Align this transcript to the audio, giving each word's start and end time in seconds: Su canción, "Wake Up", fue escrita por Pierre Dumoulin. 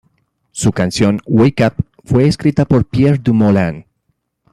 Su 0.51 0.71
canción, 0.71 1.21
"Wake 1.27 1.63
Up", 1.63 1.73
fue 2.03 2.25
escrita 2.27 2.65
por 2.65 2.85
Pierre 2.85 3.19
Dumoulin. 3.23 3.85